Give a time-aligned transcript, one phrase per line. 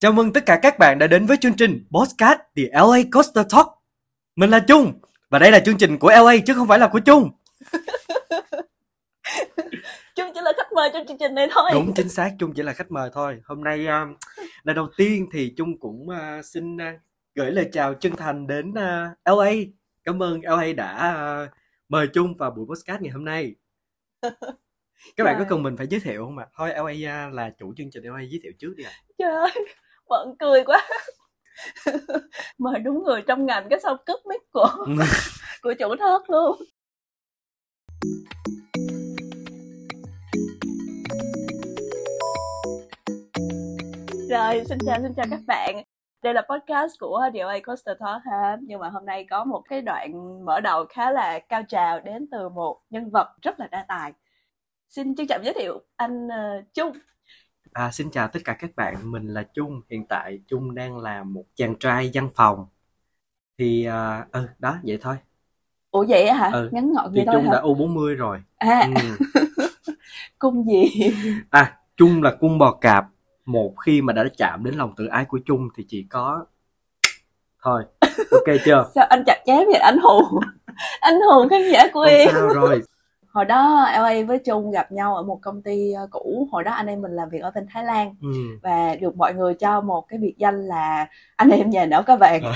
[0.00, 3.46] Chào mừng tất cả các bạn đã đến với chương trình Postcard The LA Coaster
[3.52, 3.66] Talk.
[4.36, 7.00] Mình là Trung và đây là chương trình của LA chứ không phải là của
[7.00, 7.30] Trung.
[10.16, 11.70] Trung chỉ là khách mời trong chương trình này thôi.
[11.72, 13.40] Đúng chính xác Trung chỉ là khách mời thôi.
[13.44, 14.16] Hôm nay uh,
[14.62, 17.00] lần đầu tiên thì Trung cũng uh, xin uh,
[17.34, 19.50] gửi lời chào chân thành đến uh, LA.
[20.04, 21.14] Cảm ơn LA đã
[21.44, 21.50] uh,
[21.88, 23.54] mời Trung vào buổi podcast ngày hôm nay.
[25.16, 26.46] Các bạn có cần mình phải giới thiệu không ạ?
[26.56, 28.92] Thôi LA uh, là chủ chương trình LA giới thiệu trước đi ạ.
[29.18, 29.64] Trời
[30.10, 30.88] bận cười quá.
[32.58, 34.86] Mời đúng người trong ngành cái xong cướp mic của
[35.62, 36.62] của chủ thớt luôn.
[44.30, 45.82] Rồi, xin chào xin chào các bạn.
[46.22, 48.56] Đây là podcast của LA Coaster Talk ha.
[48.62, 52.26] Nhưng mà hôm nay có một cái đoạn mở đầu khá là cao trào đến
[52.32, 54.12] từ một nhân vật rất là đa tài.
[54.88, 56.92] Xin trân trọng giới thiệu anh ờ, Trung.
[57.72, 59.80] À, xin chào tất cả các bạn, mình là Trung.
[59.90, 62.66] Hiện tại Trung đang là một chàng trai văn phòng.
[63.58, 65.16] Thì à, ừ đó vậy thôi.
[65.90, 66.50] Ủa vậy á hả?
[66.52, 67.52] Ừ, Ngắn gọn Thì vậy thôi Trung hả?
[67.52, 68.42] đã U40 rồi.
[68.56, 69.26] À, Ừ.
[70.38, 71.12] cung gì?
[71.50, 73.04] À, Trung là cung bò cạp.
[73.44, 76.44] Một khi mà đã chạm đến lòng tự ái của Trung thì chỉ có
[77.62, 77.82] thôi.
[78.30, 78.90] Ok chưa?
[78.94, 79.80] Sao anh chặt chém vậy?
[79.80, 80.40] Anh hù.
[81.00, 82.30] anh hù khán giả của Không em.
[82.32, 82.82] sao rồi.
[83.32, 86.48] Hồi đó LA với Trung gặp nhau ở một công ty ờ, cũ.
[86.52, 88.14] Hồi đó anh em mình làm việc ở bên Thái Lan.
[88.22, 88.28] Ừ.
[88.62, 92.16] Và được mọi người cho một cái biệt danh là anh em nhà não cá
[92.16, 92.42] vàng.
[92.42, 92.52] À.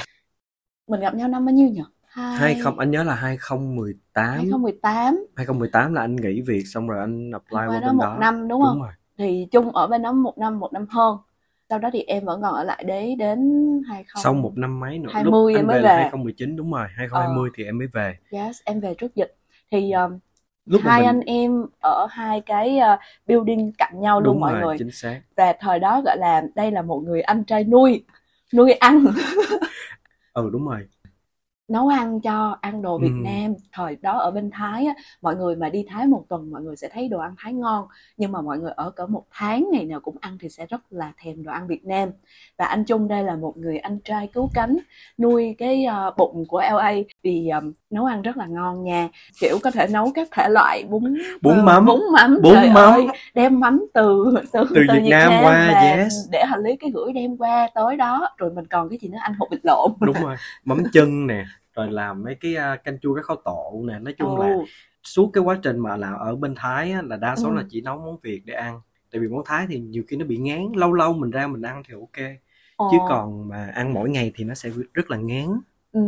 [0.88, 1.82] Mình gặp nhau năm bao nhiêu nhỉ?
[2.06, 2.38] Hai...
[2.38, 4.26] Hai không anh nhớ là 2018.
[4.34, 5.26] 2018.
[5.36, 8.16] 2018 là anh nghỉ việc xong rồi anh apply Qua qua đó bên một đó.
[8.20, 8.80] năm đúng không?
[8.82, 8.92] rồi.
[9.18, 11.18] Thì Trung ở bên đó một năm, một năm hơn.
[11.68, 13.38] Sau đó thì em vẫn còn ở lại đấy đến
[13.88, 14.04] 20...
[14.22, 15.10] Sau một năm mấy nữa.
[15.12, 16.02] 20 Lúc em anh mới về là về.
[16.02, 16.86] 2019 đúng rồi.
[16.96, 18.16] 2020 thì em mới về.
[18.30, 19.36] Yes, em về trước dịch.
[19.70, 20.18] Thì um,
[20.66, 24.52] Lúc hai mình anh em ở hai cái uh, building cạnh nhau luôn đúng mọi
[24.52, 25.20] rồi, người chính xác.
[25.36, 28.04] và thời đó gọi là đây là một người anh trai nuôi
[28.54, 29.04] nuôi ăn
[30.32, 30.88] Ừ đúng rồi.
[31.68, 33.20] Nấu ăn cho ăn đồ Việt Ừ.
[33.24, 36.62] Nam thời đó ở bên Thái á, mọi người mà đi Thái một tuần mọi
[36.62, 37.86] người sẽ thấy đồ ăn Thái ngon
[38.16, 40.80] nhưng mà mọi người ở cỡ một tháng ngày nào cũng ăn thì sẽ rất
[40.90, 42.08] là thèm đồ ăn Việt Nam
[42.58, 44.76] và anh Trung đây là một người anh trai cứu cánh
[45.18, 46.92] nuôi cái uh, bụng của LA
[47.22, 49.08] vì um, nấu ăn rất là ngon nha
[49.40, 51.86] kiểu có thể nấu các thể loại bún Bún ờ, mắm.
[51.86, 52.92] bún mắm Bún trời mắm.
[52.94, 56.12] ơi, đem mắm từ từ, Từ Việt Nam qua, yes.
[56.30, 59.18] để hành lý cái gửi đem qua tới đó rồi mình còn cái gì nữa
[59.22, 62.98] anh hột vịt lộn đúng rồi mắm chân nè rồi làm mấy cái à, canh
[63.00, 63.98] chua cái kho tộ nè.
[63.98, 64.68] Nói chung là Ồ,
[65.02, 67.54] suốt cái quá trình mà làm ở bên Thái á, là đa số Ừ.
[67.56, 68.80] là chỉ nấu món Việt để ăn.
[69.10, 70.72] Tại vì món Thái thì nhiều khi nó bị ngán.
[70.76, 72.26] Lâu lâu mình ra mình ăn thì ok.
[72.76, 72.86] Ồ.
[72.92, 75.46] chứ còn mà ăn mỗi ngày thì nó sẽ rất là ngán.
[75.92, 76.00] Ừ,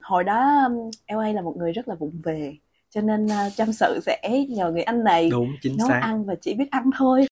[0.00, 0.68] hồi đó
[1.06, 2.56] LA là một người rất là vụng về
[2.90, 6.00] cho nên uh, chăm sự sẽ nhờ người anh này đúng chính nấu xác.
[6.00, 7.26] ăn và chỉ biết ăn thôi.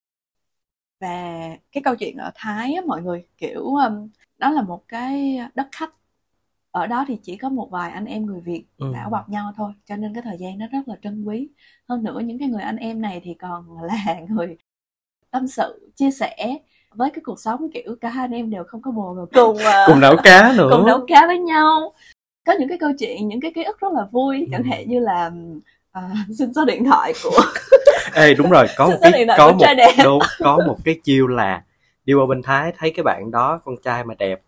[1.01, 1.09] Và
[1.73, 5.69] cái câu chuyện ở Thái á, mọi người kiểu um, đó là một cái đất
[5.73, 5.95] khách
[6.81, 8.87] ở đó thì chỉ có một vài anh em người Việt Ừ.
[8.93, 11.49] bảo bọc nhau thôi cho nên cái thời gian đó rất là trân quý
[11.89, 14.57] hơn nữa những cái người anh em này thì còn là người
[15.31, 16.37] tâm sự chia sẻ
[16.95, 19.57] với cái cuộc sống kiểu cả hai anh em đều không có bồ mà cùng
[19.57, 21.93] uh, cùng nấu cá nữa cùng nấu cá với nhau
[22.47, 24.69] có những cái câu chuyện những cái ký ức rất là vui chẳng Ừ.
[24.71, 25.31] hạn như là
[25.93, 26.03] à,
[26.39, 27.41] xin số điện thoại của
[28.15, 29.93] Ê đúng rồi có một cái có một trai đẹp?
[30.05, 31.63] đúng, có một cái chiêu là
[32.05, 34.41] đi qua bên Thái thấy cái bạn đó con trai mà đẹp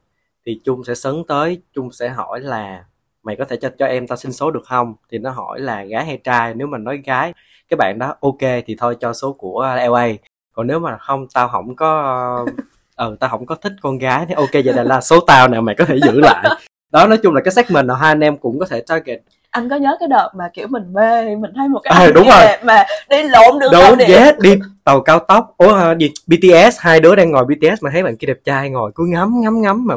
[0.50, 2.84] thì Trung sẽ sấn tới Trung sẽ hỏi là
[3.22, 4.94] mày có thể cho cho em tao xin số được không?
[5.11, 6.55] Thì nó hỏi là gái hay trai?
[6.55, 7.33] Nếu mà nói gái
[7.69, 10.09] cái bạn đó ok thì thôi cho số của LA
[10.53, 12.47] còn nếu mà không tao không có
[12.94, 15.61] ờ tao không có thích con gái thì ok vậy là, là số tao nè
[15.61, 16.49] mày có thể giữ lại.
[16.93, 19.21] Đó nói chung là cái segment nào hai anh em cũng có thể target.
[19.50, 22.28] Anh có nhớ cái đợt mà kiểu mình mê mình thấy một cái À, đúng
[22.28, 22.47] rồi.
[22.65, 25.55] mà đi lộn đường đúng điện yes đi tàu cao tốc.
[25.56, 28.93] Ủa gì BTS hai đứa đang ngồi BTS mà thấy bạn kia đẹp trai ngồi
[28.94, 29.94] cứ ngắm ngắm ngắm mà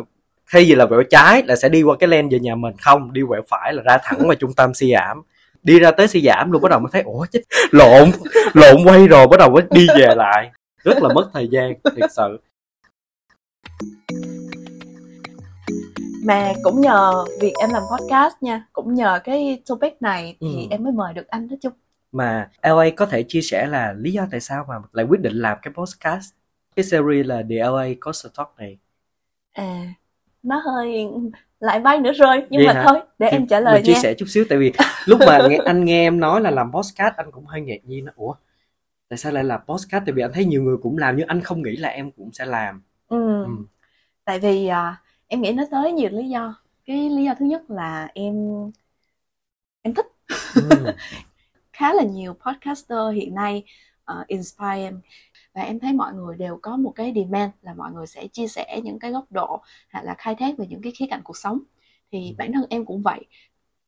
[0.54, 2.74] thay vì là quẹo trái là sẽ đi qua cái lane về nhà mình?
[2.82, 5.22] Không đi quẹo phải là ra thẳng vào trung tâm Siam
[5.64, 7.40] đi ra tới Siam luôn bắt đầu mới thấy ủa chết
[7.72, 8.12] lộn
[8.54, 10.52] lộn quay rồi bắt đầu mới đi về lại.
[10.84, 12.40] Rất là mất thời gian thật sự.
[16.26, 20.68] Mà cũng nhờ việc em làm podcast nha cũng nhờ cái topic này thì Ừ.
[20.70, 21.74] em mới mời được anh đó chung
[22.12, 25.34] mà LA có thể chia sẻ là lý do tại sao mà lại quyết định
[25.34, 26.34] làm cái podcast?
[26.76, 28.78] Cái series là The LA Coaster Talk này.
[29.54, 29.94] À
[30.44, 31.06] nó hơi
[31.60, 32.84] lại bay nữa rồi nhưng Vậy mà hả?
[32.84, 34.74] thôi để Thì em trả lời mình chia nha sẻ chút xíu tại vì
[35.06, 38.06] lúc mà nghe, anh nghe em nói là làm podcast anh cũng hơi ngạc nhiên
[38.16, 38.36] ủa
[39.10, 41.42] tại sao lại làm podcast tại vì anh thấy nhiều người cũng làm nhưng anh
[41.42, 43.18] không nghĩ là em cũng sẽ làm ừ.
[43.44, 43.52] ừ.
[44.26, 46.56] tại vì à, em nghĩ nó tới nhiều lý do
[46.86, 48.34] cái lý do thứ nhất là em
[49.84, 50.06] em thích
[50.54, 50.62] Ừ.
[51.74, 53.64] khá là nhiều podcaster hiện nay
[54.12, 55.02] uh, inspire em
[55.54, 58.48] và em thấy mọi người đều có một cái demand là mọi người sẽ chia
[58.48, 59.62] sẻ những cái góc độ
[59.94, 61.60] hoặc là khai thác về những cái khía cạnh cuộc sống.
[62.12, 62.36] Thì Ừ.
[62.38, 63.26] bản thân em cũng vậy.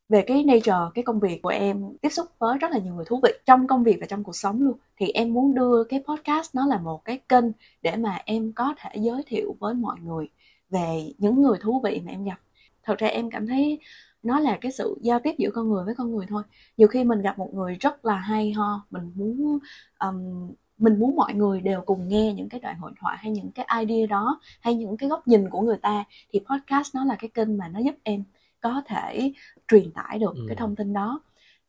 [0.10, 3.06] Về cái nature cái công việc của em tiếp xúc với rất là nhiều người
[3.08, 4.78] thú vị trong công việc và trong cuộc sống luôn.
[4.98, 7.46] Thì em muốn đưa cái podcast nó là một cái kênh
[7.82, 10.30] để mà em có thể giới thiệu với mọi người
[10.70, 12.40] về những người thú vị mà em gặp.
[12.84, 13.80] Thật ra em cảm thấy
[14.24, 16.44] nó là cái sự giao tiếp giữa con người với con người thôi.
[16.78, 19.60] Nhiều khi mình gặp một người rất là hay ho mình muốn
[20.00, 23.52] um, mình muốn mọi người đều cùng nghe những cái đoạn hội thoại hay những
[23.52, 27.16] cái idea đó hay những cái góc nhìn của người ta thì podcast nó là
[27.20, 28.24] cái kênh mà nó giúp em
[28.62, 29.34] có thể
[29.68, 30.46] truyền tải được Ừ.
[30.48, 31.22] cái thông tin đó.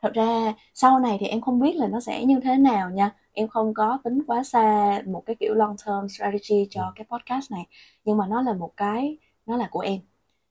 [0.02, 3.10] Thật ra sau này thì em không biết là nó sẽ như thế nào nha.
[3.32, 6.92] Em không có tính quá xa một cái kiểu long term strategy cho Ừ.
[6.94, 7.66] cái podcast này
[8.04, 10.00] nhưng mà nó là một cái nó là của em.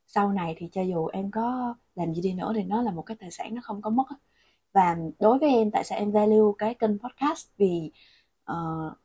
[0.07, 3.01] Sau này thì cho dù em có làm gì đi nữa thì nó là một
[3.01, 4.03] cái tài sản nó không có mất
[4.73, 7.47] và đối với em tại sao em value cái kênh podcast?
[7.57, 7.91] Vì
[8.45, 8.55] ờ,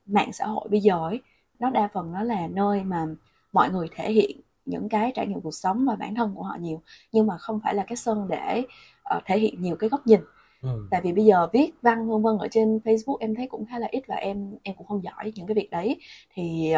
[0.07, 1.21] mạng xã hội bây giờ ấy
[1.59, 3.07] nó đa phần nó là nơi mà
[3.53, 6.57] mọi người thể hiện những cái trải nghiệm cuộc sống và bản thân của họ
[6.61, 6.83] nhiều.
[7.13, 8.63] Nhưng mà không phải là cái sân để
[9.03, 10.21] ờ, thể hiện nhiều cái góc nhìn.
[10.63, 10.87] Ừ.
[10.91, 13.79] tại vì bây giờ viết văn vân vân ở trên Facebook em thấy cũng khá
[13.79, 15.97] là ít và em em cũng không giỏi những cái việc đấy.
[16.35, 16.73] Thì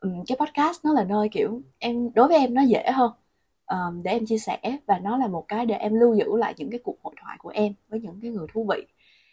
[0.00, 3.12] ừm, cái podcast nó là nơi kiểu em đối với em nó dễ hơn
[3.66, 6.54] ờm, để em chia sẻ và nó là một cái để em lưu giữ lại
[6.56, 8.86] những cái cuộc hội thoại của em với những cái người thú vị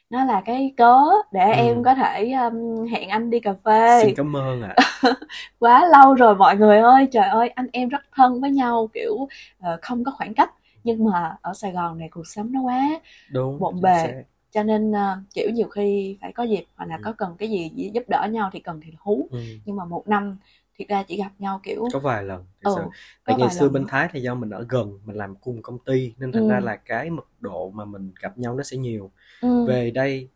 [0.10, 0.96] nó là cái cớ
[1.32, 1.52] để Ừ.
[1.52, 4.76] em có thể um, hẹn anh đi cà phê Xin cảm ơn ạ.
[5.60, 9.28] quá lâu rồi mọi người ơi trời ơi anh em rất thân với nhau kiểu
[9.60, 10.52] ờ, không có khoảng cách
[10.84, 12.90] nhưng mà ở Sài Gòn này cuộc sống nó quá
[13.32, 13.60] Đúng.
[13.60, 14.04] Bộn bề.
[14.04, 14.14] xác.
[14.52, 17.02] cho nên ờ, kiểu nhiều khi phải có dịp hoặc là Ừ.
[17.06, 19.40] có cần cái gì giúp đỡ nhau thì cần thì hú Ừ.
[19.66, 20.38] nhưng mà một năm
[20.80, 22.46] thiệt ra chỉ gặp nhau kiểu Có vài lần.
[22.62, 22.90] thật ừ sự.
[23.26, 23.86] Tại ngày xưa lần bên.
[23.88, 26.62] Thái thì do mình ở gần, mình làm cùng công ty nên thành ra ừ
[26.62, 29.12] là cái mật độ mà mình gặp nhau nó sẽ nhiều.
[29.42, 30.30] ừ Về đây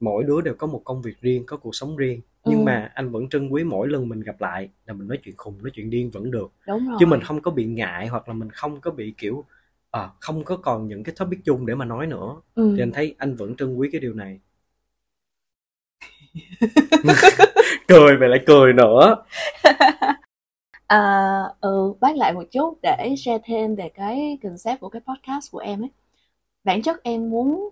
[0.00, 2.20] mỗi đứa đều có một công việc riêng, có cuộc sống riêng.
[2.44, 5.18] Nhưng ừ mà anh vẫn trân quý mỗi lần mình gặp lại là mình nói
[5.24, 6.52] chuyện khùng, nói chuyện điên vẫn được.
[6.66, 9.44] đúng Chứ mình rồi không có bị ngại hoặc là mình không có bị kiểu
[9.90, 12.36] ờ, không có còn những cái topic chung để mà nói nữa.
[12.56, 14.40] ừ Thì anh thấy anh vẫn trân quý cái điều này.
[17.90, 19.16] cười vậy lại cười nữa.
[20.86, 20.98] À,
[21.60, 25.58] ừ, bác lại một chút để share thêm về cái concept của cái podcast của
[25.58, 25.90] em ấy.
[26.64, 27.70] Bản chất em muốn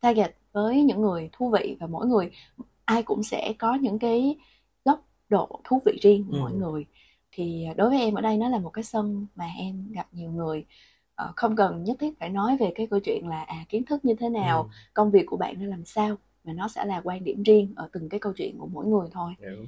[0.00, 2.30] target với những người thú vị và mỗi người
[2.84, 4.38] ai cũng sẽ có những cái
[4.84, 6.56] góc độ thú vị riêng của mỗi Ừ.
[6.58, 6.86] người.
[7.32, 10.30] Thì đối với em ở đây nó là một cái sân mà em gặp nhiều
[10.30, 10.66] người
[11.18, 14.04] Ờ, không cần nhất thiết phải nói về cái câu chuyện là à kiến thức
[14.04, 14.30] như thế Ừ.
[14.30, 17.72] nào, công việc của bạn nó làm sao mà nó sẽ là quan điểm riêng
[17.76, 19.32] ở từng cái câu chuyện của mỗi người thôi.
[19.40, 19.64] Hiểu.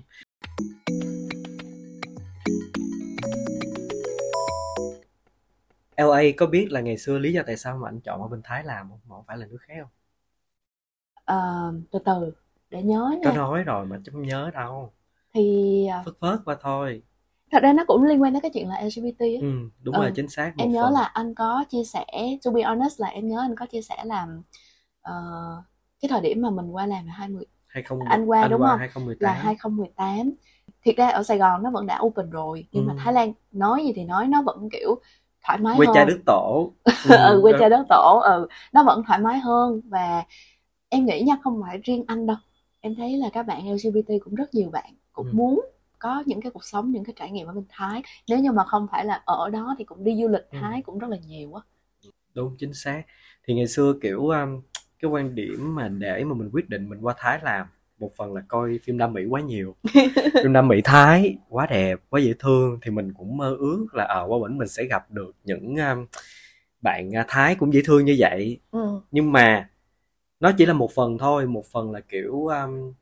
[5.96, 8.40] LA có biết là ngày xưa lý do tại sao mà anh chọn ở bên
[8.44, 8.99] Thái làm không?
[9.08, 9.90] Mà không phải là nước khác không?
[11.25, 12.32] Ờ, từ từ
[12.70, 13.37] để nhớ Có nha.
[13.37, 14.93] nói rồi mà chứ không nhớ đâu.
[15.34, 17.02] Thì à, Phớt phớt qua thôi.
[17.52, 19.40] thật ra nó cũng liên quan tới cái chuyện là LGBT á.
[19.40, 20.93] Ừ, đúng rồi, Ừ, chính xác em nhớ phần.
[20.94, 22.05] là anh có chia sẻ,
[22.44, 24.26] to be honest là em nhớ anh có chia sẻ là
[25.02, 25.14] ờ,
[26.00, 28.69] cái thời điểm mà mình qua làm là 20 2010 anh qua anh đúng qua
[28.70, 28.79] không?
[28.79, 29.35] 2018.
[29.35, 30.32] Là 2018.
[30.85, 32.99] Thiệt ra ở Sài Gòn nó vẫn đã open rồi, nhưng mà Ừ.
[33.05, 35.00] Thái Lan nói gì thì nói nó vẫn kiểu
[35.44, 36.08] thoải mái Quê cha hơn.
[36.08, 36.73] đất tổ.
[36.85, 36.93] ừ,
[37.26, 37.58] Ừ, quê đó.
[37.61, 40.25] cha đất tổ, ừ, nó vẫn thoải mái hơn và
[40.88, 42.37] em nghĩ nha không phải riêng anh đâu.
[42.81, 45.32] Em thấy là các bạn LGBT cũng rất nhiều bạn cũng Ừ.
[45.35, 45.61] muốn
[45.99, 48.03] có những cái cuộc sống, những cái trải nghiệm ở bên Thái.
[48.29, 50.58] Nếu như mà không phải là ở đó thì cũng đi du lịch Ừ.
[50.60, 51.63] Thái cũng rất là nhiều á.
[52.34, 53.03] Đúng chính xác.
[53.46, 54.60] Thì ngày xưa kiểu um,
[55.00, 57.66] cái quan điểm mà để mà mình quyết định mình qua Thái làm
[57.98, 59.76] một phần là coi phim Nam Mỹ quá nhiều.
[60.42, 64.04] phim Nam Mỹ Thái quá đẹp, quá dễ thương thì mình cũng mơ ước là
[64.04, 66.06] ở qua bển mình sẽ gặp được những um,
[66.80, 68.60] bạn uh, Thái cũng dễ thương như vậy.
[68.70, 69.00] Ừ.
[69.10, 69.70] Nhưng mà
[70.40, 72.92] nó chỉ là một phần thôi, một phần là kiểu um,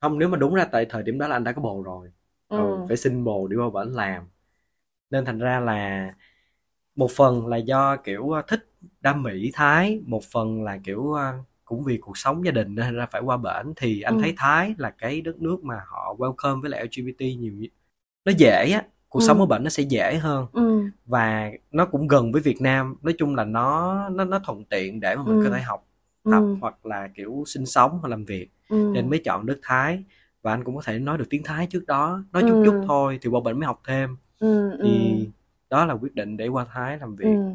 [0.00, 2.08] không nếu mà đúng ra tại thời điểm đó là anh đã có bồ rồi.
[2.48, 2.56] Ừ.
[2.56, 4.24] Ừ, phải xin bồ đi qua bển làm.
[5.10, 6.14] Nên thành ra là
[6.96, 11.18] một phần là do kiểu thích đam mỹ Thái, một phần là kiểu uh,
[11.64, 14.20] cũng vì cuộc sống gia đình nên ra phải qua bển thì anh Ừ.
[14.20, 17.70] thấy Thái là cái đất nước mà họ welcome với lại LGBT nhiều nhất.
[18.24, 19.42] Nó dễ á, cuộc sống Ừ.
[19.42, 20.84] ở bển nó sẽ dễ hơn Ừ.
[21.06, 22.96] và nó cũng gần với Việt Nam.
[23.02, 25.44] Nói chung là nó nó nó thuận tiện để mà mình Ừ.
[25.44, 25.86] có thể học
[26.24, 26.56] tập Ừ.
[26.60, 28.90] hoặc là kiểu sinh sống hoặc làm việc Ừ.
[28.94, 30.04] nên mới chọn đất Thái
[30.42, 32.84] và anh cũng có thể nói được tiếng Thái trước đó nói chút chút Ừ.
[32.86, 34.70] thôi thì qua bển mới học thêm Ừ.
[34.70, 34.78] Ừ.
[34.84, 35.28] thì
[35.70, 37.52] đó là quyết định để qua Thái làm việc Ừ.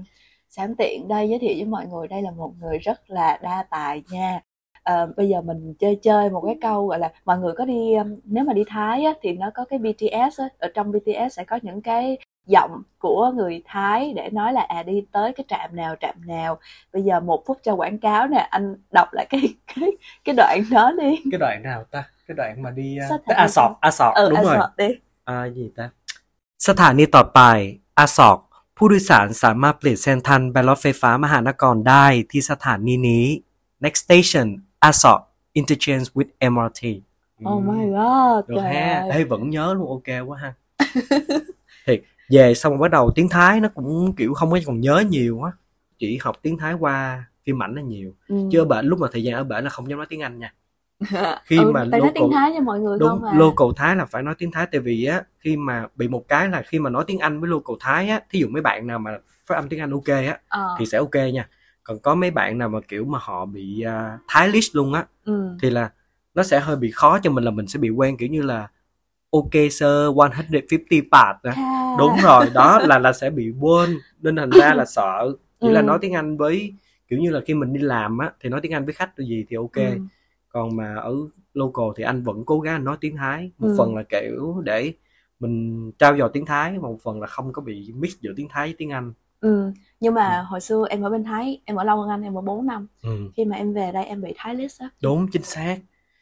[0.57, 3.65] Sẵn tiện đây giới thiệu với mọi người đây là một người rất là đa
[3.71, 4.41] tài nha.
[4.83, 7.95] ờ, bây giờ mình chơi chơi một cái câu gọi là mọi người có đi
[7.95, 11.37] um, nếu mà đi Thái á, thì nó có cái BTS á, ở trong BTS
[11.37, 15.45] sẽ có những cái giọng của người Thái để nói là à đi tới cái
[15.49, 16.59] trạm nào trạm nào
[16.93, 19.41] bây giờ một phút cho quảng cáo nè anh đọc lại cái
[19.75, 19.91] cái
[20.25, 23.37] cái đoạn đó đi cái đoạn nào ta cái đoạn mà đi Sao uh, thành
[23.37, 23.77] à đi sọt ta?
[23.81, 24.89] a sọt ừ đúng anh rồi sợ đi
[25.29, 25.85] อ่าgì ta
[26.69, 27.41] สถานีต่อไป
[27.99, 28.39] อาศอก
[28.77, 33.27] ผู้โดยสารสามารถเปลี่ยนเส้นทางไปรถไฟฟ้ามหานครได้ที่สถานีนี้
[33.85, 34.47] next station
[34.83, 35.21] อาศอก
[35.59, 36.83] interchange with MRT
[37.51, 40.55] oh my god được trời ha ơi Ê, vẫn nhớ luôn ok quá ha
[41.87, 45.05] thiệt về xong rồi bắt đầu tiếng Thái nó cũng kiểu không có còn nhớ
[45.11, 45.53] nhiều á
[45.99, 48.37] chỉ học tiếng Thái qua phim ảnh là nhiều ừ.
[48.53, 50.39] chứ ở bển lúc mà thời gian ở bển là không dám nói tiếng Anh
[50.39, 50.55] nha
[51.46, 53.68] khi ừ, mà tại nói tiếng local- Thái cho mọi người đúng không à local
[53.75, 56.62] Thái là phải nói tiếng Thái tại vì á khi mà bị một cái là
[56.62, 59.18] khi mà nói tiếng Anh với local Thái á thí dụ mấy bạn nào mà
[59.46, 61.48] phát âm tiếng Anh ok á Ờ, thì sẽ ok nha
[61.84, 65.50] còn có mấy bạn nào mà kiểu mà họ bị uh, Thái luôn á ừ.
[65.62, 65.89] thì là
[66.34, 68.68] nó sẽ hơi bị khó cho mình là mình sẽ bị quen kiểu như là
[69.32, 69.84] ok sir
[70.16, 71.94] 150 baht Ha.
[71.98, 75.82] đúng rồi đó là là sẽ bị quên nên thành ra là sợ chỉ là
[75.82, 75.84] Ừ.
[75.86, 76.74] nói tiếng Anh với
[77.08, 79.25] kiểu như là khi mình đi làm á thì nói tiếng Anh với khách là
[79.25, 79.98] gì thì ok Ừ.
[80.58, 81.16] còn mà ở
[81.54, 83.76] local thì anh vẫn cố gắng anh nói tiếng Thái một Ừ.
[83.78, 84.94] phần là kiểu để
[85.40, 88.68] mình trao dồi tiếng Thái một phần là không có bị mix giữa tiếng Thái
[88.68, 89.72] với tiếng Anh Ừ.
[90.00, 92.42] Nhưng mà hồi xưa em ở bên Thái, em ở lâu hơn anh, em ở
[92.42, 92.88] 4 năm.
[93.04, 93.10] ừ.
[93.38, 94.90] Khi mà em về đây em bị Thái list á.
[95.02, 95.78] đúng chính xác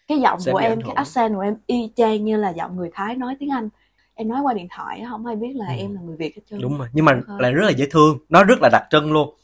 [0.08, 2.90] Cái giọng Sẽ của em, cái accent của em y chang như là giọng người
[2.94, 3.70] Thái nói tiếng Anh.
[4.14, 5.74] Em nói qua điện thoại không ai biết là Ừ.
[5.78, 6.62] em là người Việt hết trơn.
[6.62, 7.38] đúng rồi nhưng mà Ờ.
[7.40, 9.36] lại rất là dễ thương nó rất là đặc trưng luôn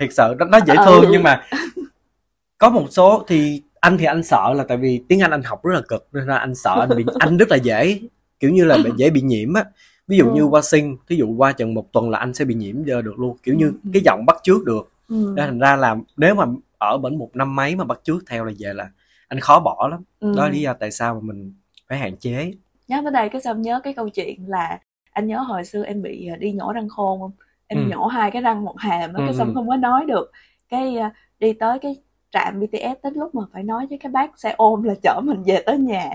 [0.00, 0.82] thiệt sự nó, nó dễ Ừ.
[0.86, 1.42] thương nhưng mà
[2.58, 5.64] có một số thì anh thì anh sợ là tại vì tiếng Anh anh học
[5.64, 8.00] rất là cực nên là anh sợ anh bị anh rất là dễ
[8.40, 9.64] kiểu như là bị- dễ bị nhiễm á
[10.08, 10.46] ví dụ như Ừ.
[10.50, 13.18] qua sinh ví dụ qua chừng một tuần là anh sẽ bị nhiễm giờ được
[13.18, 13.90] luôn kiểu như Ừ.
[13.92, 15.32] cái giọng bắt chước được Ừ.
[15.36, 16.44] nên thành ra là nếu mà
[16.78, 18.90] ở bển một năm mấy mà bắt chước theo là về là
[19.28, 20.32] anh khó bỏ lắm Ừ.
[20.36, 21.54] đó là lý do tại sao mà mình
[21.88, 22.52] phải hạn chế
[22.88, 24.78] Nhắc tới đây cái xong nhớ cái câu chuyện là
[25.12, 27.30] anh nhớ hồi xưa em bị ờ, đi nhổ răng khôn không?
[27.66, 27.84] Em Ừ.
[27.96, 29.52] nhổ hai cái răng một hàm á, Ừ, cái xong ừ.
[29.54, 30.30] không có nói được.
[30.68, 31.08] Cái ờ,
[31.38, 31.96] đi tới cái
[32.30, 35.42] trạm BTS tới lúc mà phải nói với cái bác xe ôm là chở mình
[35.46, 36.10] về tới nhà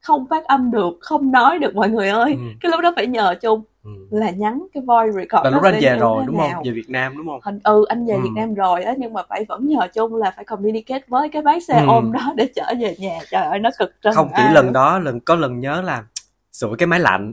[0.00, 2.38] không phát âm được không nói được mọi người ơi Ừ.
[2.60, 3.90] cái lúc đó phải nhờ chung ừ.
[4.10, 6.50] là nhắn cái voice record là lúc anh về rồi đúng nào.
[6.54, 8.20] không về Việt Nam đúng không Hình, ừ anh về Ừ.
[8.22, 11.42] Việt Nam rồi á nhưng mà phải vẫn nhờ chung là phải communicate với cái
[11.42, 11.86] bác xe Ừ.
[11.88, 14.98] ôm đó để chở về nhà trời ơi nó cực trân không chỉ lần đó
[14.98, 16.04] lần có lần nhớ là
[16.52, 17.32] sửa cái máy lạnh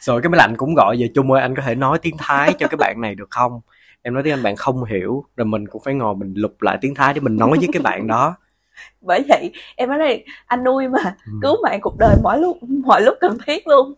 [0.00, 2.52] rồi cái máy lạnh cũng gọi về chung ơi anh có thể nói tiếng thái
[2.58, 3.60] cho cái bạn này được không
[4.02, 6.78] em nói tiếng anh bạn không hiểu rồi mình cũng phải ngồi mình lục lại
[6.80, 8.36] tiếng thái để mình nói với cái bạn đó
[9.00, 11.32] bởi vậy em nói đây anh nuôi mà Ừ.
[11.42, 13.94] cứu mạng cuộc đời mọi lúc mọi lúc cần thiết luôn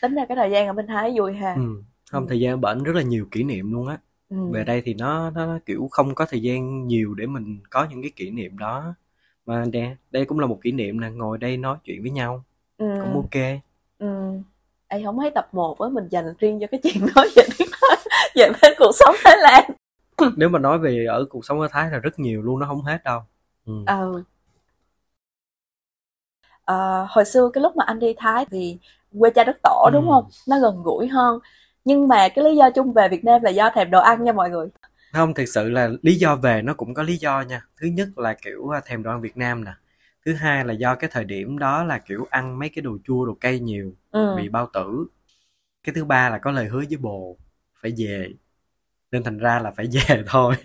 [0.00, 1.82] tính ra cái thời gian ở bên Thái vui ha ừ.
[2.10, 4.36] không thời gian ở bển rất là nhiều kỷ niệm luôn á ừ.
[4.50, 8.02] về đây thì nó nó kiểu không có thời gian nhiều để mình có những
[8.02, 8.94] cái kỷ niệm đó
[9.46, 12.44] mà nè đây cũng là một kỷ niệm nè ngồi đây nói chuyện với nhau
[12.78, 12.86] ừ.
[13.02, 13.42] cũng ok
[13.98, 14.06] ừ.
[14.88, 17.68] Em không thấy tập 1 với mình dành riêng cho cái chuyện nói về tiếng
[18.34, 19.70] về bên cuộc sống Thái Lan
[20.36, 22.82] nếu mà nói về ở cuộc sống ở thái là rất nhiều luôn nó không
[22.82, 23.20] hết đâu.
[23.66, 23.72] Ừ.
[23.88, 24.24] ừ
[26.64, 28.78] Ờ, hồi xưa cái lúc mà anh đi Thái thì
[29.18, 30.10] quê cha đất tổ đúng Ừ.
[30.10, 30.24] không?
[30.48, 31.38] Nó gần gũi hơn.
[31.84, 34.32] Nhưng mà cái lý do chung về Việt Nam là do thèm đồ ăn nha
[34.32, 34.68] mọi người.
[35.12, 37.62] Không thực sự là lý do về nó cũng có lý do nha.
[37.80, 39.72] Thứ nhất là kiểu à, thèm đồ ăn Việt Nam nè.
[40.26, 43.24] Thứ hai là do cái thời điểm đó là kiểu ăn mấy cái đồ chua
[43.26, 44.20] đồ cay nhiều ừ.
[44.30, 45.06] bị bao tử.
[45.84, 47.38] Cái thứ ba là có lời hứa với bồ
[47.84, 48.34] phải về
[49.12, 50.56] nên thành ra là phải về thôi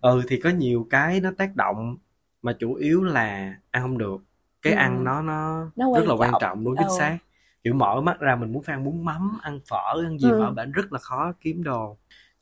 [0.00, 1.96] ừ thì có nhiều cái nó tác động
[2.42, 4.16] mà chủ yếu là ăn không được
[4.62, 4.78] cái Ừ.
[4.78, 6.64] ăn nó nó, Nó rất là quan trọng.
[6.64, 6.94] đúng chính Ừ.
[6.98, 7.18] xác
[7.64, 10.38] kiểu mở mắt ra mình muốn ăn bún mắm ăn phở ăn gì Ừ.
[10.38, 11.96] mà ở bển rất là khó kiếm đồ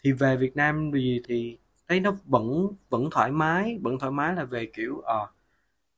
[0.05, 4.35] thì về Việt Nam thì thì thấy nó vẫn vẫn thoải mái vẫn thoải mái
[4.35, 5.27] là về kiểu ờ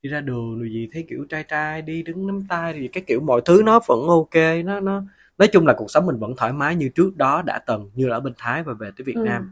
[0.03, 3.05] đi ra đường rồi gì thấy kiểu trai trai đi đứng nắm tay thì cái
[3.07, 5.03] kiểu mọi thứ nó vẫn ok nó nó
[5.39, 8.07] nói chung là cuộc sống mình vẫn thoải mái như trước đó đã từng như
[8.09, 9.23] là ở bên Thái và về tới Việt Ừ.
[9.23, 9.43] Nam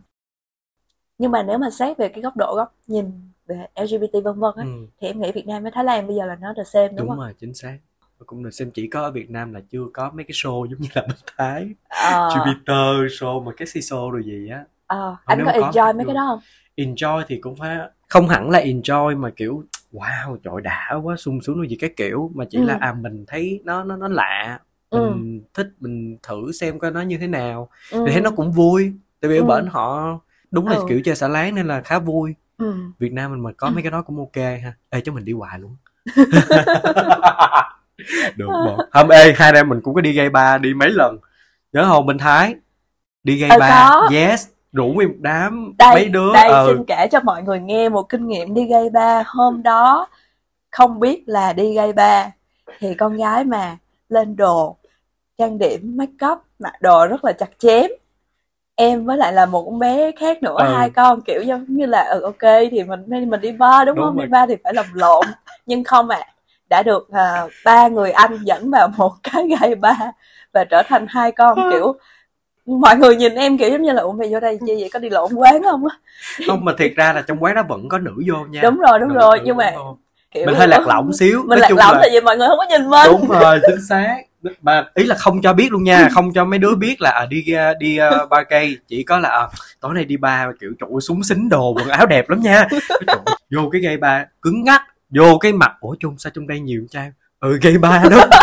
[1.19, 4.53] nhưng mà nếu mà xét về cái góc độ góc nhìn về LGBT vân vân
[4.57, 6.65] á ừ, thì em nghĩ Việt Nam với Thái Lan bây giờ là nó the
[6.65, 7.19] same đúng, đúng không?
[7.19, 7.79] rồi chính xác
[8.19, 10.67] Và cũng được xem chỉ có ở Việt Nam là chưa có mấy cái show
[10.67, 15.17] giống như là bên Thái Ờ, Jupiter show mà cái show rồi gì á ờ,
[15.27, 16.15] Không, anh có có enjoy thì mấy cái vui.
[16.15, 16.41] đó không?
[16.77, 17.79] enjoy thì cũng phải
[18.09, 22.33] không hẳn là enjoy mà kiểu wow trời đã quá sung sướng gì cái kiểu
[22.35, 22.63] mà chỉ Ừ.
[22.63, 24.61] là à mình thấy nó nó nó lạ
[24.97, 25.11] Ừ.
[25.11, 28.03] mình thích mình thử xem coi nó như thế nào Ừ.
[28.07, 29.45] thì thấy nó cũng vui tại vì ở Ừ.
[29.45, 30.19] bển họ
[30.51, 30.85] đúng là Ừ.
[30.89, 32.75] kiểu chơi xả láng nên là khá vui Ừ.
[32.99, 35.33] Việt Nam mình mà có mấy cái đó cũng ok ha ê cho mình đi
[35.33, 35.77] hoài luôn
[38.37, 40.91] được bộ hôm ê hai anh em mình cũng có đi gay bar đi mấy
[40.91, 41.19] lần
[41.73, 42.55] nhớ không bên Thái
[43.25, 44.09] đi gay Ờ, bar có.
[44.13, 47.61] yes rủ nguyên một đám đây mấy đứa đây ờ, xin kể cho mọi người
[47.61, 50.09] nghe một kinh nghiệm đi gây ba hôm đó
[50.71, 52.31] không biết là đi gây ba
[52.79, 53.77] thì con gái mà
[54.09, 54.77] lên đồ
[55.39, 57.91] trang điểm make up mặc đồ rất là chặt chém.
[58.77, 60.75] Em với lại là một con bé khác nữa Ừ.
[60.75, 64.05] hai con kiểu giống như là ừ ok thì mình mình đi bar đúng, Đúng
[64.05, 64.17] không?
[64.17, 64.27] Rồi.
[64.27, 65.27] đi bar thì phải làm lộn.
[65.67, 66.21] Nhưng không ạ
[66.71, 69.97] đã được à, ba người anh dẫn vào một cái gây ba
[70.53, 71.95] và trở thành hai con kiểu
[72.67, 74.91] mọi người nhìn em kiểu giống như là ủa mày vô đây chi vậy?
[74.93, 75.97] Có đi lộn quán không á?
[76.47, 78.61] Không mà thiệt ra là trong quán đó vẫn có nữ vô nha.
[78.63, 79.73] Đúng rồi đúng Nữ- rồi nữ nhưng mà
[80.31, 81.39] kiểu mình hơi lạc lõng xíu.
[81.39, 83.07] mình nói lạc lõng là tại vì mọi người không có nhìn mình.
[83.07, 84.17] Đúng rồi chính xác
[84.63, 87.27] mà ý là không cho biết luôn nha không cho mấy đứa biết là à,
[87.27, 88.79] đi ra- đi uh, ba cây.
[88.89, 89.49] Chỉ có là à,
[89.81, 92.67] tối nay đi ba kiểu trụ súng xính đồ quần áo đẹp lắm nha.
[93.07, 96.47] Trời ơi, vô cái gây ba cứng ngắc vô cái mặt ủa chung sao trong
[96.47, 98.27] đây nhiều trai ừ gây ba đó.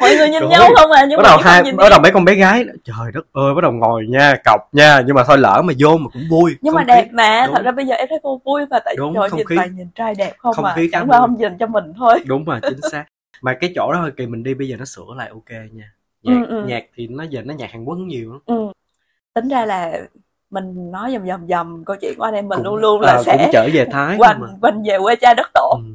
[0.00, 0.50] Mọi người nhìn Rồi.
[0.50, 3.12] nhau không à nhưng bắt mà đầu hai bắt đầu mấy con bé gái trời
[3.14, 6.06] đất ơi bắt đầu ngồi nha cọc nha nhưng mà thôi lỡ mà vô mà
[6.12, 7.54] cũng vui nhưng Không mà khí- đẹp mà Đúng.
[7.54, 9.76] thật ra bây giờ em thấy cô vui và tại Đúng, trời nhìn khí- toàn
[9.76, 12.20] nhìn trai đẹp không, không mà khí chẳng qua không nhìn cho mình thôi.
[12.26, 13.04] Đúng rồi chính xác
[13.42, 15.92] mà cái chỗ đó hơi kỳ mình đi bây giờ nó sửa lại ok nha
[16.22, 16.64] nhạc Ừ, ừ.
[16.66, 18.72] nhạc thì nó giờ nó nhạc Hàn Quốc nhiều lắm ừ.
[19.34, 19.98] tính ra là
[20.50, 23.12] mình nói dầm dầm dầm câu chuyện của anh em mình Cũng- luôn luôn là
[23.12, 24.48] à, sẽ cũng trở về Thái quanh mà.
[24.60, 25.94] quanh về quê cha đất tổ Ừ.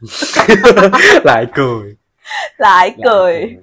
[1.24, 1.96] lại cười
[2.58, 3.56] lại lại cười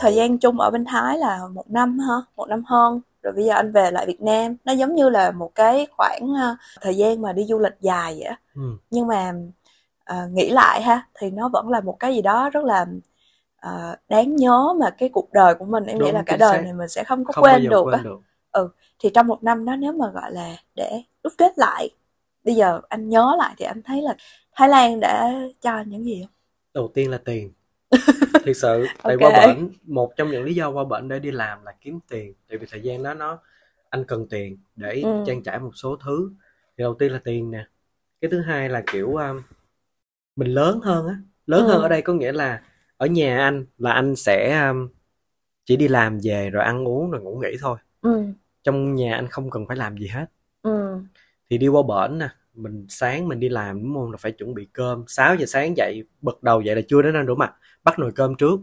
[0.00, 3.44] thời gian chung ở bên Thái là một năm ha một năm hơn rồi bây
[3.44, 6.96] giờ anh về lại Việt Nam nó giống như là một cái khoảng ờ, thời
[6.96, 8.62] gian mà đi du lịch dài vậy á ừ.
[8.90, 9.32] nhưng mà
[10.04, 12.86] ờ, nghĩ lại ha thì nó vẫn là một cái gì đó rất là
[13.56, 16.52] ờ, đáng nhớ mà cái cuộc đời của mình em nghĩ Đúng, là cả đời
[16.52, 16.62] xác.
[16.64, 18.20] này mình sẽ không có không quên được quên á được
[18.98, 21.90] thì trong một năm đó nếu mà gọi là để đúc kết lại
[22.44, 24.16] bây giờ anh nhớ lại thì anh thấy là
[24.52, 26.32] Thái Lan đã cho những gì không?
[26.74, 27.52] đầu tiên là tiền
[28.44, 29.20] thiệt sự tại Ok.
[29.20, 32.34] qua bển một trong những lý do qua bển để đi làm là kiếm tiền.
[32.48, 33.38] Tại vì thời gian đó nó
[33.90, 35.08] anh cần tiền để Ừ.
[35.26, 36.30] trang trải một số thứ.
[36.78, 37.66] Thì đầu tiên là tiền nè.
[38.20, 39.42] Cái thứ hai là kiểu um,
[40.36, 41.16] mình lớn hơn á.
[41.46, 41.72] Lớn Ừ.
[41.72, 42.62] hơn ở đây có nghĩa là
[42.96, 44.88] ở nhà anh là anh sẽ um,
[45.64, 47.78] chỉ đi làm về rồi ăn uống rồi ngủ nghỉ thôi.
[48.02, 48.24] Ừ,
[48.62, 50.26] trong nhà anh không cần phải làm gì hết.
[50.62, 50.98] Ừ,
[51.50, 54.10] thì đi qua bển nè mình sáng mình đi làm đúng không?
[54.12, 55.04] Là phải chuẩn bị cơm.
[55.08, 57.54] 6 giờ sáng dậy bật đầu dậy là chưa đến ăn rửa mặt
[57.84, 58.60] bắt nồi cơm trước.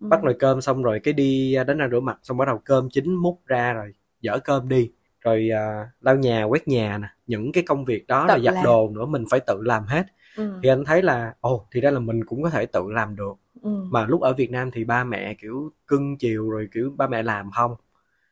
[0.00, 0.06] Ừ.
[0.10, 2.58] bắt nồi cơm xong rồi cái đi à, đánh răng rửa mặt xong bắt đầu
[2.64, 4.92] cơm chín múc ra rồi dỡ cơm đi.
[5.20, 8.54] Rồi à, lau nhà quét nhà nè những cái công việc đó Tự rồi giặt
[8.54, 8.64] làm.
[8.64, 10.06] đồ nữa mình phải tự làm hết.
[10.36, 13.16] Ừ, thì anh thấy là ồ thì ra là mình cũng có thể tự làm
[13.16, 13.34] được.
[13.62, 17.06] Ừ, mà lúc ở Việt Nam thì ba mẹ kiểu cưng chiều rồi kiểu ba
[17.08, 17.74] mẹ làm không.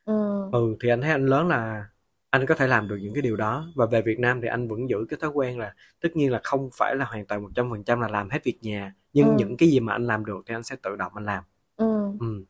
[0.05, 0.13] Ừ,
[0.51, 1.85] ừ thì anh thấy anh lớn là
[2.29, 3.67] anh có thể làm được những cái điều đó.
[3.75, 6.41] Và về Việt Nam thì anh vẫn giữ cái thói quen là tất nhiên là
[6.43, 9.35] không phải là hoàn toàn một trăm phần trăm là làm hết việc nhà nhưng
[9.35, 9.35] Ừ.
[9.35, 11.43] những cái gì mà anh làm được thì anh sẽ tự động anh làm.
[11.77, 11.85] Ừ,
[12.19, 12.45] ừ.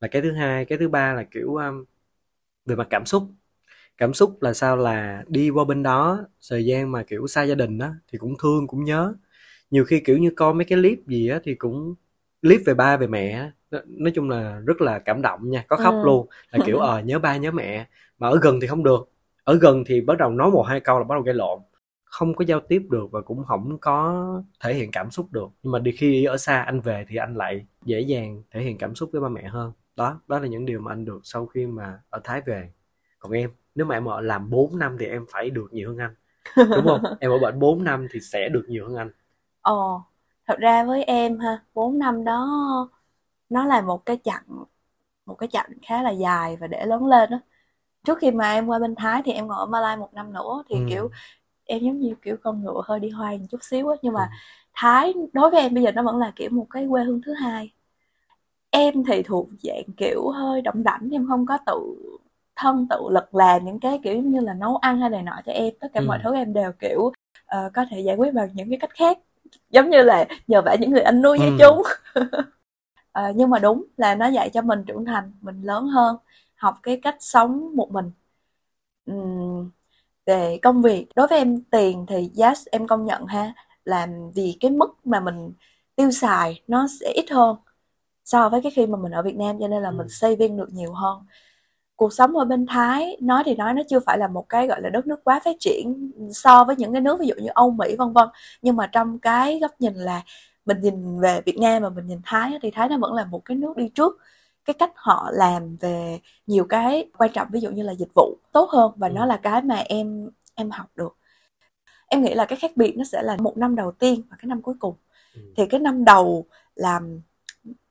[0.00, 1.84] là cái thứ hai cái thứ ba là kiểu um,
[2.66, 3.22] về mặt cảm xúc.
[3.98, 4.76] Cảm xúc là sao?
[4.76, 8.34] Là đi qua bên đó thời gian mà kiểu xa gia đình á thì cũng
[8.42, 9.14] thương cũng nhớ.
[9.70, 11.94] Nhiều khi kiểu như coi mấy cái clip gì á thì cũng
[12.42, 13.50] clip về ba về mẹ
[13.86, 16.04] nói, chung là rất là cảm động nha có khóc Ừ.
[16.04, 16.28] luôn.
[16.50, 19.10] Là kiểu ờ nhớ ba nhớ mẹ mà ở gần thì không được.
[19.44, 21.60] Ở gần thì bắt đầu nói một hai câu là bắt đầu gây lộn.
[22.04, 24.26] Không có giao tiếp được và cũng không có
[24.60, 25.48] thể hiện cảm xúc được.
[25.62, 28.78] Nhưng mà đi khi ở xa anh về thì anh lại dễ dàng thể hiện
[28.78, 29.72] cảm xúc với ba mẹ hơn.
[29.96, 32.72] Đó đó là những điều mà anh được sau khi mà ở Thái về.
[33.18, 35.98] Còn em nếu mà em ở làm 4 năm thì em phải được nhiều hơn
[35.98, 36.14] anh.
[36.74, 37.02] Đúng không?
[37.20, 39.10] Em ở bệnh 4 năm thì sẽ được nhiều hơn anh.
[39.62, 40.02] Ồ,
[40.46, 42.46] thật ra với em ha, 4 năm đó
[43.48, 44.64] nó là một cái chặng
[45.26, 47.40] một cái chặng khá là dài và để lớn lên đó.
[48.04, 50.62] Trước khi mà em qua bên Thái thì em còn ở Malai một năm nữa
[50.68, 50.82] thì Ừ.
[50.88, 51.10] kiểu
[51.64, 54.20] em giống như kiểu con ngựa hơi đi hoang một chút xíu á nhưng mà
[54.32, 54.36] Ừ.
[54.74, 57.32] Thái đối với em bây giờ nó vẫn là kiểu một cái quê hương thứ
[57.34, 57.72] hai.
[58.70, 61.94] Em thì thuộc dạng kiểu hơi động đảnh em không có tự
[62.56, 65.52] thân tự lực làm những cái kiểu như là nấu ăn hay này nọ cho
[65.52, 66.06] em tất cả Ừ.
[66.06, 67.12] mọi thứ em đều kiểu
[67.46, 69.18] ờ, có thể giải quyết bằng những cái cách khác
[69.70, 71.56] giống như là nhờ vả những người anh nuôi với Ừ.
[71.58, 71.82] chúng
[73.12, 76.16] Ờ, nhưng mà đúng là nó dạy cho mình trưởng thành mình lớn hơn
[76.58, 78.10] học cái cách sống một mình.
[79.06, 79.70] Ừm,
[80.26, 84.56] về công việc đối với em tiền thì yes em công nhận ha là vì
[84.60, 85.52] cái mức mà mình
[85.96, 87.56] tiêu xài nó sẽ ít hơn
[88.24, 89.94] so với cái khi mà mình ở Việt Nam cho nên là Ừ.
[89.98, 91.26] mình saving được nhiều hơn.
[91.96, 94.82] Cuộc sống ở bên Thái nói thì nói nó chưa phải là một cái gọi
[94.82, 97.70] là đất nước quá phát triển so với những cái nước ví dụ như Âu
[97.70, 98.28] Mỹ vân vân.
[98.62, 100.22] Nhưng mà trong cái góc nhìn là
[100.66, 103.44] mình nhìn về Việt Nam và mình nhìn Thái thì Thái nó vẫn là một
[103.44, 104.18] cái nước đi trước
[104.68, 108.36] cái cách họ làm về nhiều cái quan trọng ví dụ như là dịch vụ
[108.52, 109.12] tốt hơn và Ừ.
[109.12, 111.16] nó là cái mà em em học được
[112.08, 114.46] em nghĩ là cái khác biệt nó sẽ là một năm đầu tiên và cái
[114.46, 114.94] năm cuối cùng
[115.34, 115.40] Ừ.
[115.56, 117.20] thì cái năm đầu làm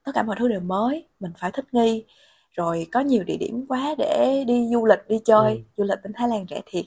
[0.04, 2.06] tất cả mọi thứ đều mới mình phải thích nghi
[2.52, 5.62] rồi có nhiều địa điểm quá để đi du lịch đi chơi ừ.
[5.78, 6.86] du lịch bên Thái Lan rẻ thiệt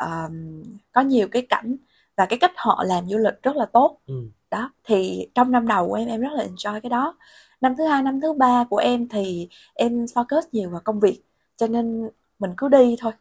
[0.00, 0.62] um,
[0.92, 1.76] có nhiều cái cảnh
[2.16, 4.14] và cái cách họ làm du lịch rất là tốt ừ.
[4.50, 7.16] đó thì trong năm đầu của em em rất là enjoy cái đó
[7.60, 11.22] năm thứ hai năm thứ ba của em thì em focus nhiều vào công việc
[11.56, 13.12] cho nên mình cứ đi thôi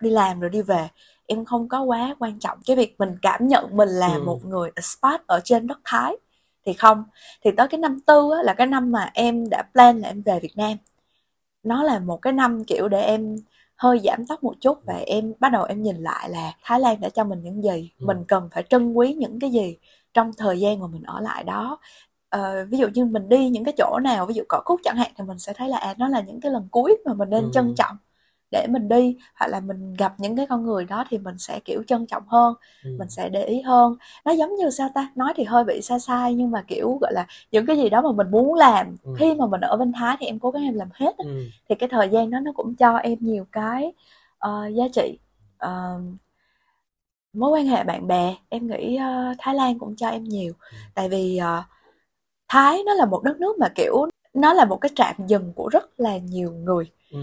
[0.00, 0.88] đi làm rồi đi về
[1.26, 4.22] em không có quá quan trọng cái việc mình cảm nhận mình là ừ.
[4.22, 6.16] một người spot ở trên đất Thái
[6.66, 7.04] thì không
[7.44, 10.22] thì tới cái năm tư á, là cái năm mà em đã plan là em
[10.22, 10.76] về Việt Nam
[11.62, 13.36] nó là một cái năm kiểu để em
[13.76, 17.00] hơi giảm tốc một chút và em bắt đầu em nhìn lại là Thái Lan
[17.00, 18.06] đã cho mình những gì ừ.
[18.06, 19.76] mình cần phải trân quý những cái gì
[20.14, 21.78] trong thời gian mà mình ở lại đó
[22.36, 24.96] uh, ví dụ như mình đi những cái chỗ nào ví dụ cỏ khúc chẳng
[24.96, 27.30] hạn thì mình sẽ thấy là à nó là những cái lần cuối mà mình
[27.30, 27.50] nên ừ.
[27.52, 27.96] trân trọng
[28.52, 31.60] để mình đi hoặc là mình gặp những cái con người đó thì mình sẽ
[31.64, 32.96] kiểu trân trọng hơn ừ.
[32.98, 36.00] mình sẽ để ý hơn nó giống như sao ta nói thì hơi bị sai
[36.00, 39.14] sai nhưng mà kiểu gọi là những cái gì đó mà mình muốn làm ừ.
[39.18, 41.44] khi mà mình ở bên thái thì em cố gắng em làm hết ừ.
[41.68, 43.92] thì cái thời gian đó nó cũng cho em nhiều cái
[44.46, 45.18] uh, giá trị
[45.66, 46.02] uh,
[47.32, 50.76] mối quan hệ bạn bè em nghĩ uh, thái lan cũng cho em nhiều ừ.
[50.94, 51.64] tại vì uh,
[52.52, 55.68] thái nó là một đất nước mà kiểu nó là một cái trạm dừng của
[55.68, 56.90] rất là nhiều người.
[57.10, 57.18] Ừ.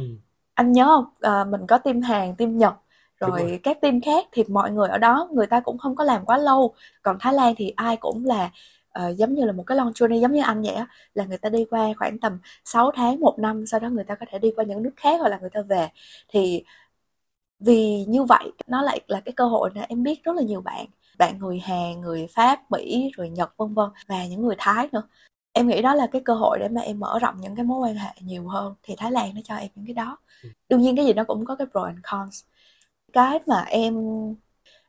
[0.53, 1.05] Anh nhớ không?
[1.21, 2.73] À, mình có team Hàn team Nhật
[3.19, 3.59] rồi, rồi.
[3.63, 6.37] các team khác thì mọi người ở đó người ta cũng không có làm quá
[6.37, 6.73] lâu.
[7.01, 8.51] Còn Thái Lan thì ai cũng là
[8.99, 11.37] uh, giống như là một cái long journey giống như anh vậy á là người
[11.37, 14.39] ta đi qua khoảng tầm 6 tháng một năm sau đó người ta có thể
[14.39, 15.89] đi qua những nước khác hoặc là người ta về.
[16.29, 16.63] Thì
[17.59, 20.61] vì như vậy nó lại là cái cơ hội để em biết rất là nhiều
[20.61, 20.85] bạn
[21.19, 25.03] bạn người Hàn người Pháp Mỹ rồi Nhật vân vân và những người Thái nữa
[25.53, 27.79] em nghĩ đó là cái cơ hội để mà em mở rộng những cái mối
[27.79, 30.49] quan hệ nhiều hơn thì Thái Lan nó cho em những cái đó ừ.
[30.69, 32.43] đương nhiên cái gì nó cũng có cái pro and cons
[33.13, 33.95] cái mà em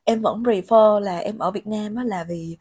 [0.04, 2.56] em vẫn prefer là em ở Việt Nam á là vì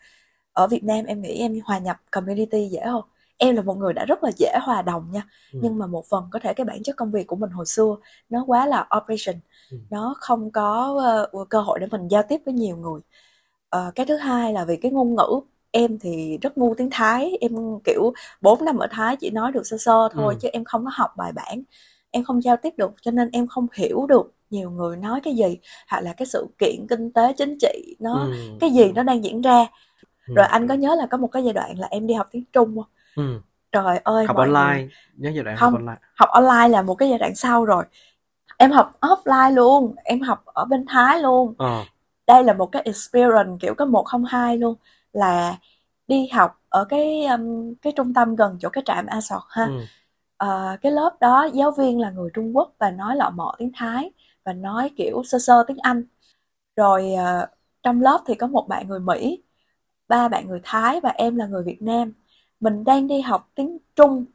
[0.54, 3.02] ở Việt Nam em nghĩ em hòa nhập community dễ hơn
[3.38, 5.22] em là một người đã rất là dễ hòa đồng nha
[5.54, 5.60] ừ.
[5.64, 7.96] nhưng mà một phần có thể cái bản chất công việc của mình hồi xưa
[8.30, 9.36] nó quá là operation
[9.72, 9.78] ừ.
[9.90, 10.98] nó không có
[11.42, 13.02] uh, cơ hội để mình giao tiếp với nhiều người
[13.76, 15.40] uh, cái thứ hai là vì cái ngôn ngữ
[15.72, 17.52] em thì rất ngu tiếng Thái em
[17.84, 20.38] kiểu 4 năm ở Thái chỉ nói được sơ sơ thôi ừ.
[20.42, 21.62] chứ em không có học bài bản
[22.12, 25.36] em không giao tiếp được cho nên em không hiểu được nhiều người nói cái
[25.36, 28.34] gì hoặc là cái sự kiện kinh tế chính trị nó ừ.
[28.60, 29.66] cái gì nó đang diễn ra
[30.28, 30.34] ừ.
[30.36, 32.44] rồi anh có nhớ là có một cái giai đoạn là em đi học tiếng
[32.54, 32.90] Trung không?
[33.16, 33.40] Ừ.
[33.72, 34.90] Trời ơi học online người...
[35.18, 37.86] nhớ giai đoạn không, học online học online là một cái giai đoạn sau rồi
[38.58, 41.84] em học offline luôn em học ở bên Thái luôn ờ.
[42.30, 44.76] Đây là một cái experience kiểu có một không hai luôn
[45.14, 45.58] là
[46.08, 49.66] đi học ở cái um, cái trung tâm gần chỗ cái trạm A Sọt ha.
[49.66, 49.80] Ừ.
[50.46, 53.72] Uh, cái lớp đó giáo viên là người Trung Quốc và nói lọ mọ tiếng
[53.76, 54.12] Thái
[54.46, 56.04] và nói kiểu sơ sơ tiếng Anh.
[56.76, 57.50] Rồi uh,
[57.84, 59.44] trong lớp thì có một bạn người Mỹ,
[60.08, 62.14] ba bạn người Thái và em là người Việt Nam.
[62.60, 64.26] Mình đang đi học tiếng Trung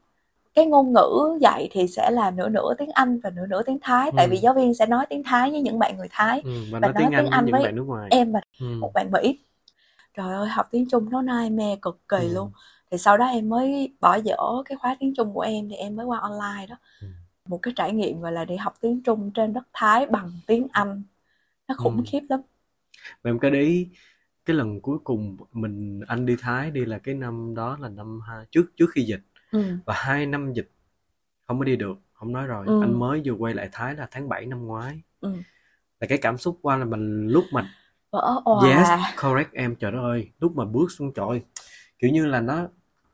[0.54, 3.78] cái ngôn ngữ dạy thì sẽ là nửa nửa tiếng Anh và nửa nửa tiếng
[3.82, 4.40] Thái tại vì ừ.
[4.40, 7.08] giáo viên sẽ nói tiếng Thái với những bạn người Thái ừ, và, nói, tiếng,
[7.10, 8.08] tiếng Anh, với, với nước ngoài.
[8.10, 8.66] em và ừ.
[8.80, 9.38] một bạn Mỹ
[10.16, 12.34] trời ơi học tiếng Trung nó nai mê cực kỳ ừ.
[12.34, 12.50] luôn
[12.90, 15.96] thì sau đó em mới bỏ dở cái khóa tiếng Trung của em thì em
[15.96, 17.06] mới qua online đó ừ.
[17.48, 20.66] một cái trải nghiệm gọi là đi học tiếng Trung trên đất Thái bằng tiếng
[20.72, 21.02] Anh
[21.68, 22.02] nó khủng ừ.
[22.06, 22.40] khiếp lắm
[23.24, 23.88] mà em cái đấy
[24.44, 28.20] cái lần cuối cùng mình anh đi Thái đi là cái năm đó là năm
[28.50, 29.22] trước trước khi dịch
[29.54, 29.62] ừ.
[29.84, 30.70] và hai năm dịch
[31.46, 32.80] không có đi được không nói rồi ừ.
[32.82, 35.32] anh mới vừa quay lại Thái là tháng 7 năm ngoái ừ.
[36.00, 37.70] là cái cảm xúc qua là mình lúc mà
[38.10, 38.88] vỡ òa yes
[39.22, 41.42] correct em trời đất ơi lúc mà bước xuống trời
[41.98, 42.68] kiểu như là nó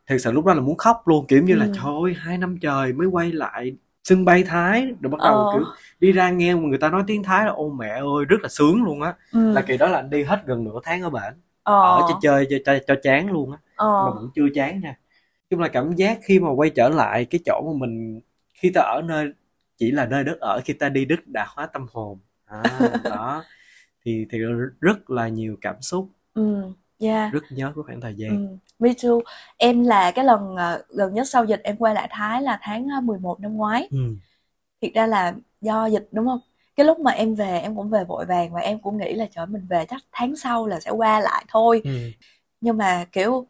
[0.07, 1.73] thật sự lúc đó là muốn khóc luôn kiểu như là ừ.
[1.75, 5.53] trời ơi hai năm trời mới quay lại sân bay thái rồi bắt đầu ờ.
[5.55, 5.65] kiểu
[6.01, 8.85] đi ra nghe người ta nói tiếng thái là ô mẹ ơi rất là sướng
[8.85, 9.53] luôn á ừ.
[9.53, 11.97] là kỳ đó là anh đi hết gần nửa tháng ở bển ờ.
[11.97, 14.05] ở cho chơi cho, cho, cho chán luôn á ờ.
[14.05, 14.95] mà vẫn chưa chán nha
[15.51, 18.21] chung là cảm giác khi mà quay trở lại cái chỗ mà mình
[18.55, 19.33] khi ta ở nơi
[19.79, 22.63] chỉ là nơi đất ở khi ta đi đức đã hóa tâm hồn à,
[23.05, 23.45] đó
[24.05, 24.39] thì thì
[24.81, 27.33] rất là nhiều cảm xúc ừ yeah.
[27.33, 28.57] rất nhớ cái khoảng thời gian ừ.
[28.79, 29.19] me too
[29.57, 32.89] em là cái lần uh, gần nhất sau dịch em quay lại Thái là tháng
[33.03, 33.99] 11 ờ, năm ngoái ừ.
[34.83, 36.41] thiệt ra là do dịch đúng không
[36.77, 39.27] cái lúc mà em về em cũng về vội vàng và em cũng nghĩ là
[39.31, 41.91] trời mình về chắc tháng sau là sẽ qua lại thôi ừ.
[42.61, 43.47] nhưng mà kiểu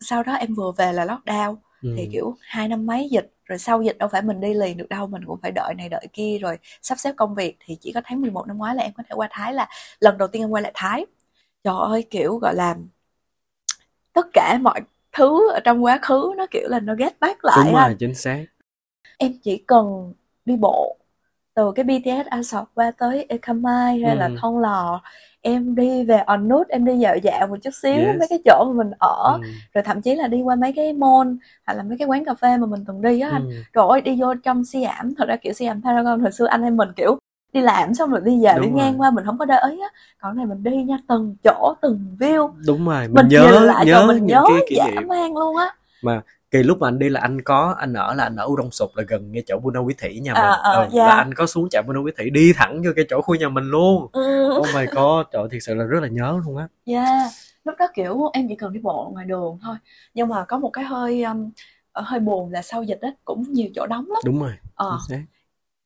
[0.00, 1.56] sau đó em vừa về là lockdown.
[1.82, 1.94] Ừ.
[1.96, 4.88] thì kiểu hai năm mấy dịch rồi sau dịch đâu phải mình đi liền được
[4.88, 7.56] đâu mình cũng phải đợi này đợi kia rồi sắp xếp công việc.
[7.60, 9.68] Thì chỉ có tháng 11 năm ngoái là em có thể qua Thái là
[10.00, 11.06] lần đầu tiên em quay lại Thái.
[11.64, 12.76] Trời ơi kiểu gọi là
[14.12, 14.80] tất cả mọi
[15.12, 18.14] thứ ở trong quá khứ nó kiểu là nó get back lại đúng rồi chính
[18.14, 18.44] xác.
[19.18, 20.96] Em chỉ cần đi bộ
[21.54, 24.18] từ cái BTS Asok qua tới Ekamai hay ừ.
[24.18, 25.02] là Thon Lò
[25.42, 28.18] em đi về on nút em đi dạo dạo một chút xíu Yes.
[28.18, 29.38] mấy cái chỗ mà mình ở.
[29.42, 31.30] Ừ, rồi thậm chí là đi qua mấy cái mall
[31.66, 33.46] hoặc là mấy cái quán cà phê mà mình từng đi á anh.
[33.72, 33.88] Ừ.
[33.88, 36.88] ơi đi vô trong Siam thật ra kiểu Siam Paragon hồi xưa anh em mình
[36.96, 37.18] kiểu
[37.52, 38.76] đi làm xong rồi đi về Đúng đi rồi.
[38.76, 39.88] ngang qua mình không có để ý á.
[40.20, 42.50] Còn này mình đi nha từng chỗ từng view.
[42.66, 45.36] Đúng rồi mình, mình nhớ lại nhớ rồi mình những nhớ cái kỷ dã man
[45.36, 45.74] luôn á
[46.50, 48.70] kỳ lúc mà anh đi là anh có anh ở là anh ở U Đông
[48.70, 51.06] Sụp là gần ngay chỗ Buona Quý Thủy nhà mình À, à, ừ, dạ.
[51.06, 53.48] là anh có xuống trạm Buona Quý Thủy đi thẳng vô cái chỗ khu nhà
[53.48, 54.20] mình luôn ừ.
[54.60, 57.30] oh my god trời thiệt sự là rất là nhớ luôn á Yeah,
[57.64, 59.76] lúc đó kiểu em chỉ cần đi bộ ngoài đường thôi
[60.14, 61.50] nhưng mà có một cái hơi um,
[61.92, 64.98] ở hơi buồn là sau dịch á cũng nhiều chỗ đóng lắm đúng rồi ờ,
[65.08, 65.22] xác.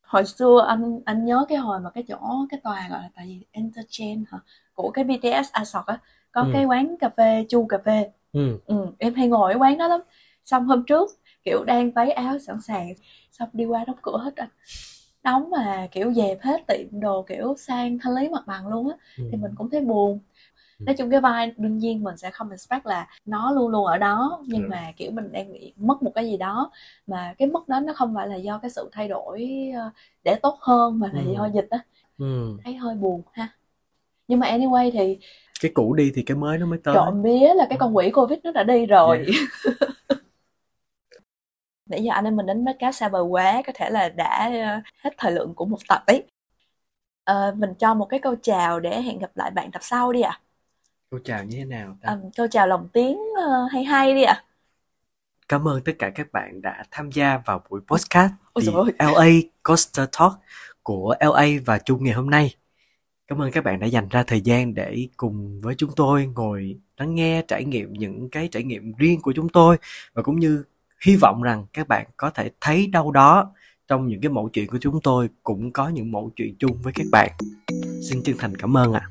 [0.03, 2.19] hồi xưa anh anh nhớ cái hồi mà cái chỗ
[2.51, 4.39] cái tòa gọi là tại gì Entertain hả
[4.75, 5.99] của cái BTS Asok á
[6.33, 6.49] có Ừ.
[6.53, 8.59] cái quán cà phê chu cà phê ừ.
[8.67, 10.01] ừ, em hay ngồi ở quán đó lắm
[10.45, 11.11] xong hôm trước
[11.45, 12.89] kiểu đang váy áo sẵn sàng
[13.33, 14.49] xong đi qua đóng cửa hết anh
[15.23, 18.97] đóng mà kiểu dẹp hết tiệm đồ kiểu sang thanh lý mặt bằng luôn á
[19.19, 19.25] ừ.
[19.33, 20.19] thì mình cũng thấy buồn
[20.79, 20.85] Ừ.
[20.87, 23.99] nói chung cái vai đương nhiên mình sẽ không expect là nó luôn luôn ở
[23.99, 24.69] đó nhưng Ừ.
[24.71, 26.71] mà kiểu mình đang bị mất một cái gì đó
[27.07, 29.91] mà cái mất đó nó không phải là do cái sự thay đổi ờ,
[30.25, 31.27] để tốt hơn mà là Ừ.
[31.35, 31.79] do dịch á
[32.19, 32.57] ừ.
[32.65, 33.49] thấy hơi buồn ha
[34.29, 35.19] nhưng mà anyway thì
[35.61, 38.11] cái cũ đi thì cái mới nó mới tới trộm vía là cái con quỷ
[38.11, 39.27] covid nó đã đi rồi
[41.95, 44.51] nãy giờ anh em mình đánh bắt cá xa bờ quá có thể là đã
[44.67, 46.25] ờ, hết thời lượng của một tập ấy
[47.25, 50.21] Ờ, mình cho một cái câu chào để hẹn gặp lại bạn tập sau đi
[50.21, 50.41] ạ
[51.11, 52.09] câu chào như thế nào ta?
[52.09, 53.19] Ừm, câu chào lồng tiếng
[53.73, 54.45] hay hay đi ạ
[55.49, 59.07] cảm ơn tất cả các bạn đã tham gia vào buổi podcast Ôi The.
[59.07, 59.27] LA
[59.63, 60.33] Coaster Talk
[60.83, 62.55] của LA và Trung ngày hôm nay
[63.27, 66.81] cảm ơn các bạn đã dành ra thời gian để cùng với chúng tôi ngồi
[66.97, 69.77] lắng nghe trải nghiệm những cái trải nghiệm riêng của chúng tôi
[70.15, 70.65] và cũng như
[71.07, 73.53] hy vọng rằng các bạn có thể thấy đâu đó
[73.89, 76.93] trong những cái mẫu chuyện của chúng tôi cũng có những mẫu chuyện chung với
[76.93, 77.31] các bạn.
[78.11, 79.09] Xin chân thành cảm ơn ạ.